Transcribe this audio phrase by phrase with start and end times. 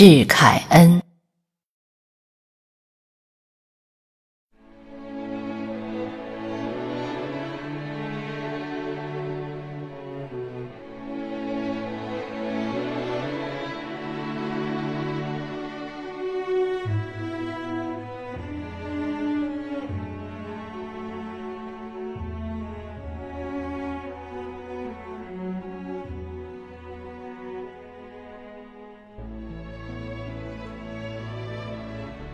[0.00, 1.09] 致凯恩。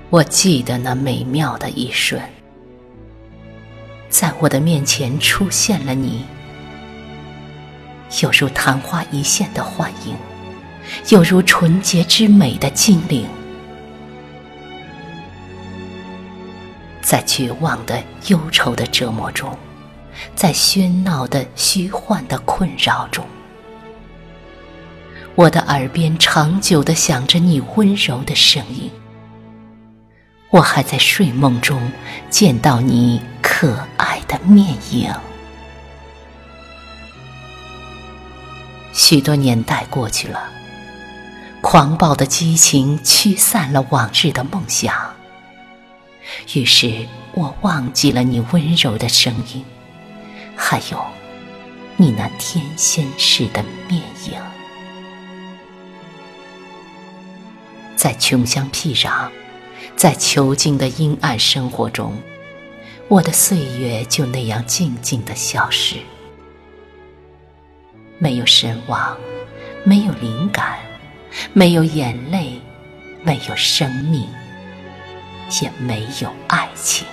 [0.09, 2.23] 我记得那美妙的一瞬，
[4.09, 6.25] 在我的面前出现了你，
[8.23, 10.17] 有如昙花一现的幻影，
[11.11, 13.27] 有如纯洁之美的精灵，
[17.03, 19.59] 在绝望的忧愁的折磨中，
[20.37, 23.27] 在喧闹的虚幻的困扰中，
[25.35, 28.89] 我的耳边长久地响着你温柔的声音。
[30.51, 31.91] 我还在睡梦中
[32.31, 35.13] 见到你可爱的面影。
[38.93, 40.49] 许多年代过去了，
[41.61, 44.95] 狂暴的激情驱散了往日的梦想，
[46.55, 49.65] 于是我忘记了你温柔的声音，
[50.57, 51.05] 还有
[51.97, 54.41] 你那天仙似的面影，
[57.97, 59.29] 在穷乡僻壤。
[59.97, 62.13] 在囚禁的阴暗生活中，
[63.09, 65.97] 我的岁月就那样静静的消失，
[68.19, 69.17] 没有神往，
[69.85, 70.79] 没有灵感，
[71.55, 72.61] 没有眼泪，
[73.23, 74.29] 没有生命，
[75.63, 77.07] 也没有爱情。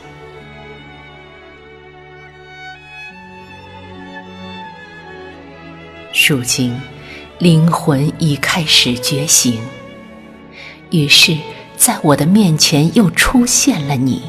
[6.27, 6.77] 如今，
[7.39, 9.61] 灵魂已开始觉醒，
[10.91, 11.37] 于是。
[11.85, 14.23] 在我的面前又出现了你，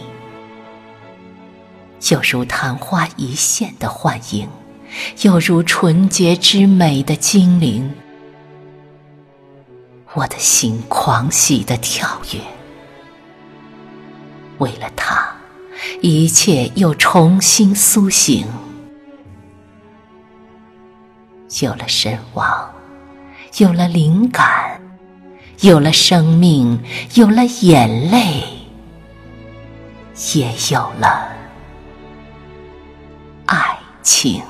[2.10, 4.48] 有如昙花一现的幻影，
[5.22, 7.94] 有如纯洁之美的精灵。
[10.14, 12.40] 我的心狂喜的跳跃，
[14.58, 15.32] 为了他，
[16.02, 18.48] 一切又重新苏醒，
[21.60, 22.74] 有了神往，
[23.58, 24.73] 有了灵感。
[25.60, 26.78] 有了生命，
[27.14, 28.42] 有了眼泪，
[30.34, 31.28] 也有了
[33.46, 34.42] 爱情。